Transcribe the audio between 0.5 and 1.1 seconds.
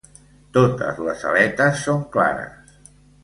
Totes